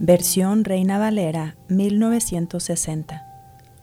[0.00, 3.26] Versión Reina Valera 1960.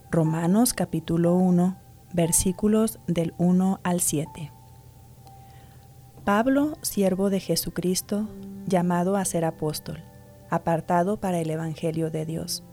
[0.09, 1.77] Romanos capítulo 1,
[2.13, 4.51] versículos del 1 al 7.
[6.23, 8.29] Pablo, siervo de Jesucristo,
[8.65, 10.05] llamado a ser apóstol,
[10.49, 12.63] apartado para el Evangelio de Dios,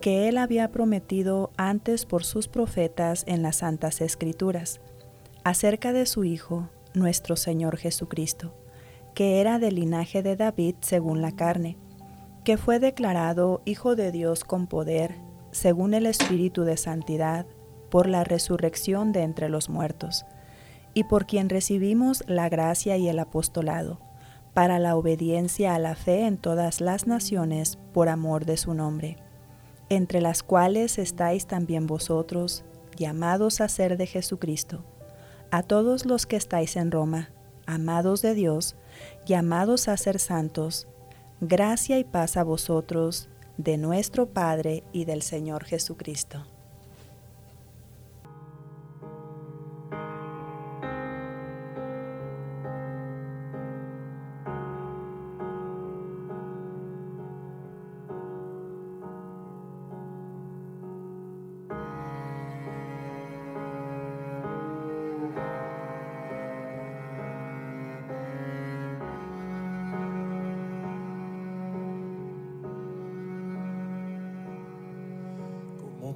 [0.00, 4.80] que él había prometido antes por sus profetas en las Santas Escrituras,
[5.44, 8.52] acerca de su Hijo, nuestro Señor Jesucristo
[9.14, 11.76] que era del linaje de David según la carne,
[12.44, 15.16] que fue declarado Hijo de Dios con poder,
[15.50, 17.46] según el Espíritu de Santidad,
[17.90, 20.24] por la resurrección de entre los muertos,
[20.94, 24.00] y por quien recibimos la gracia y el apostolado,
[24.54, 29.16] para la obediencia a la fe en todas las naciones por amor de su nombre,
[29.88, 32.64] entre las cuales estáis también vosotros,
[32.96, 34.84] llamados a ser de Jesucristo,
[35.50, 37.30] a todos los que estáis en Roma,
[37.66, 38.76] amados de Dios,
[39.26, 40.88] llamados a ser santos,
[41.40, 46.44] gracia y paz a vosotros, de nuestro Padre y del Señor Jesucristo.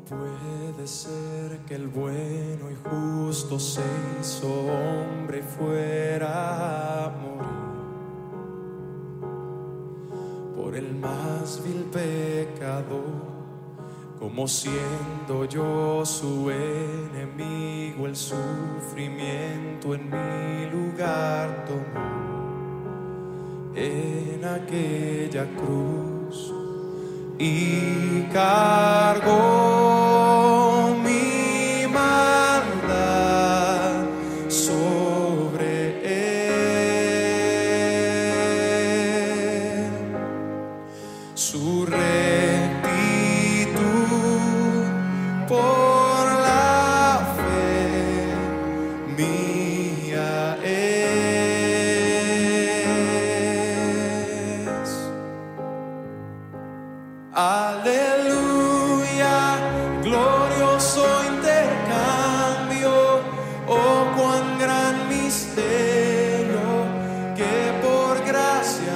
[0.08, 3.80] Puede ser que el bueno y justo se
[4.42, 7.44] hombre fuera a morir
[10.56, 13.34] por el más vil pecador?
[14.18, 22.14] Como siendo yo su enemigo, el sufrimiento en mi lugar tomó
[23.74, 26.13] en aquella cruz
[27.38, 30.03] y cargó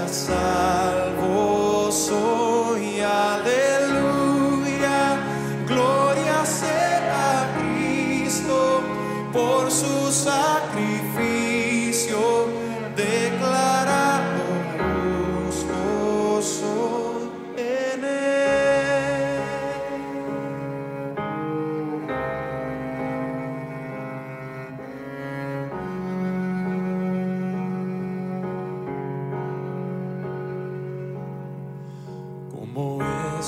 [0.08, 0.57] gracia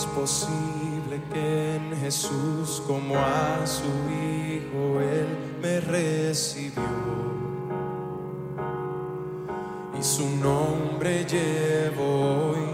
[0.00, 5.26] es posible que en Jesús, como a su Hijo, Él
[5.60, 6.82] me recibió?
[9.98, 12.64] Y su nombre llevo hoy,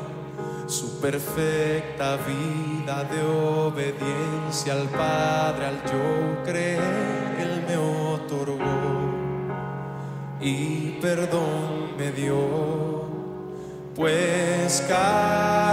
[0.69, 6.81] su perfecta vida de obediencia al Padre, al yo creer,
[7.41, 8.57] Él me otorgó
[10.41, 12.87] y perdón me dio
[13.97, 15.66] pues cargó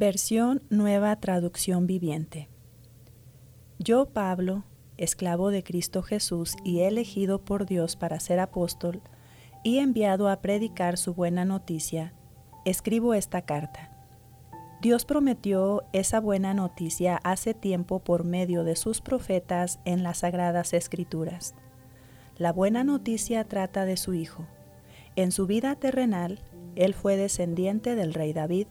[0.00, 2.48] Versión Nueva Traducción Viviente.
[3.80, 4.62] Yo, Pablo,
[4.96, 9.02] esclavo de Cristo Jesús y elegido por Dios para ser apóstol,
[9.64, 12.14] y enviado a predicar su buena noticia,
[12.64, 13.90] escribo esta carta.
[14.80, 20.74] Dios prometió esa buena noticia hace tiempo por medio de sus profetas en las sagradas
[20.74, 21.56] escrituras.
[22.36, 24.46] La buena noticia trata de su Hijo.
[25.16, 26.38] En su vida terrenal,
[26.76, 28.68] él fue descendiente del rey David,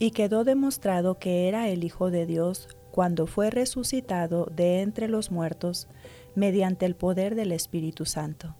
[0.00, 5.30] y quedó demostrado que era el Hijo de Dios cuando fue resucitado de entre los
[5.30, 5.88] muertos
[6.34, 8.56] mediante el poder del Espíritu Santo.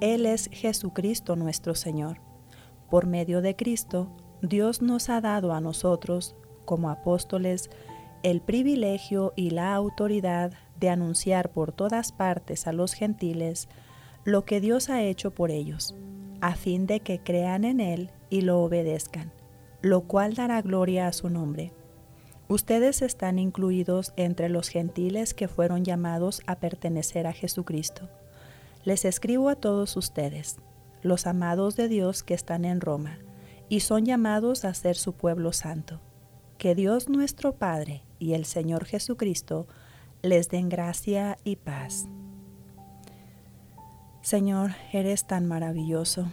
[0.00, 2.20] Él es Jesucristo nuestro Señor.
[2.90, 6.36] Por medio de Cristo, Dios nos ha dado a nosotros,
[6.66, 7.70] como apóstoles,
[8.22, 13.68] el privilegio y la autoridad de anunciar por todas partes a los gentiles
[14.24, 15.94] lo que Dios ha hecho por ellos,
[16.42, 19.32] a fin de que crean en Él y lo obedezcan
[19.84, 21.70] lo cual dará gloria a su nombre.
[22.48, 28.08] Ustedes están incluidos entre los gentiles que fueron llamados a pertenecer a Jesucristo.
[28.84, 30.56] Les escribo a todos ustedes,
[31.02, 33.18] los amados de Dios que están en Roma,
[33.68, 36.00] y son llamados a ser su pueblo santo.
[36.56, 39.66] Que Dios nuestro Padre y el Señor Jesucristo
[40.22, 42.06] les den gracia y paz.
[44.22, 46.26] Señor, eres tan maravilloso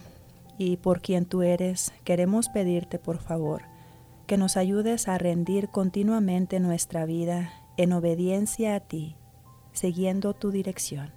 [0.58, 3.62] y por quien tú eres, queremos pedirte por favor
[4.26, 9.16] que nos ayudes a rendir continuamente nuestra vida en obediencia a ti,
[9.72, 11.10] siguiendo tu dirección.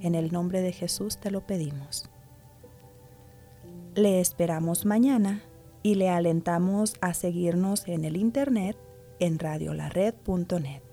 [0.00, 2.10] En el nombre de Jesús te lo pedimos.
[3.94, 5.42] Le esperamos mañana
[5.82, 8.76] y le alentamos a seguirnos en el internet
[9.18, 10.89] en radiolared.net.